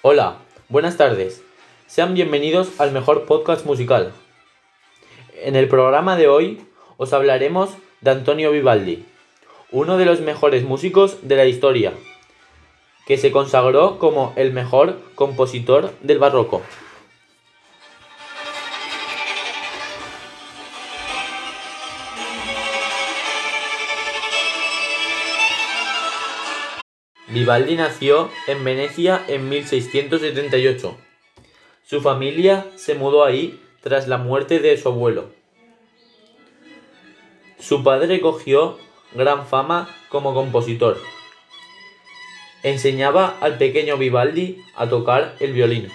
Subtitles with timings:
[0.00, 0.36] Hola,
[0.68, 1.42] buenas tardes.
[1.88, 4.12] Sean bienvenidos al mejor podcast musical.
[5.42, 6.60] En el programa de hoy
[6.98, 7.70] os hablaremos
[8.00, 9.04] de Antonio Vivaldi,
[9.72, 11.94] uno de los mejores músicos de la historia,
[13.08, 16.62] que se consagró como el mejor compositor del barroco.
[27.30, 30.96] Vivaldi nació en Venecia en 1678.
[31.84, 35.30] Su familia se mudó ahí tras la muerte de su abuelo.
[37.58, 38.78] Su padre cogió
[39.12, 40.98] gran fama como compositor.
[42.62, 45.90] Enseñaba al pequeño Vivaldi a tocar el violín.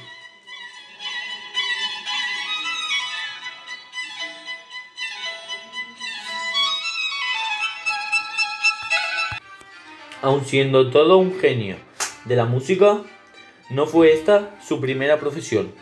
[10.24, 11.76] Aun siendo todo un genio
[12.24, 13.02] de la música,
[13.70, 15.74] no fue esta su primera profesión,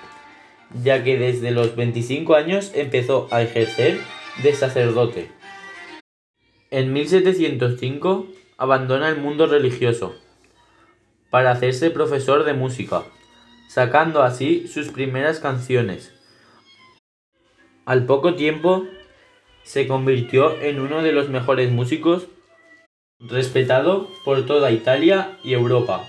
[0.83, 3.99] ya que desde los 25 años empezó a ejercer
[4.41, 5.29] de sacerdote.
[6.71, 10.15] En 1705 abandona el mundo religioso
[11.29, 13.03] para hacerse profesor de música,
[13.69, 16.15] sacando así sus primeras canciones.
[17.85, 18.87] Al poco tiempo
[19.61, 22.25] se convirtió en uno de los mejores músicos
[23.21, 26.07] respetado por toda Italia y Europa.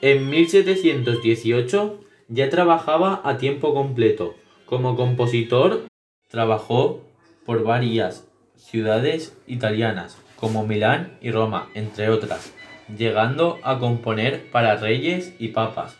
[0.00, 4.34] En 1718 ya trabajaba a tiempo completo.
[4.66, 5.86] Como compositor
[6.28, 7.02] trabajó
[7.46, 8.26] por varias
[8.56, 12.52] ciudades italianas como Milán y Roma, entre otras,
[12.98, 15.96] llegando a componer para reyes y papas.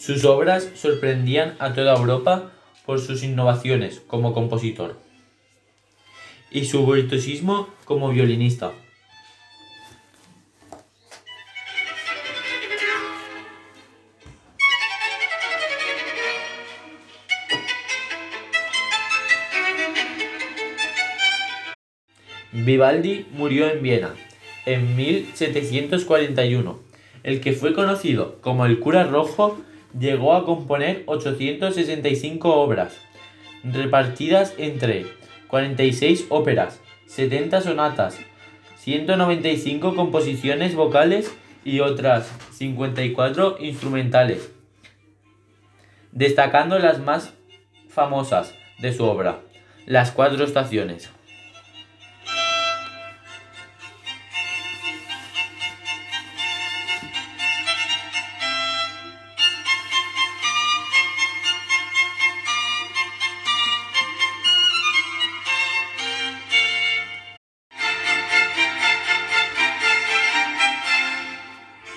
[0.00, 2.52] Sus obras sorprendían a toda Europa
[2.86, 4.96] por sus innovaciones como compositor
[6.50, 8.72] y su virtuosismo como violinista.
[22.52, 24.14] Vivaldi murió en Viena
[24.64, 26.80] en 1741.
[27.22, 29.58] El que fue conocido como el cura rojo
[29.98, 32.96] llegó a componer 865 obras,
[33.64, 35.06] repartidas entre
[35.48, 38.18] 46 óperas, 70 sonatas,
[38.78, 41.34] 195 composiciones vocales
[41.64, 44.52] y otras 54 instrumentales,
[46.12, 47.34] destacando las más
[47.88, 49.40] famosas de su obra,
[49.86, 51.10] las cuatro estaciones.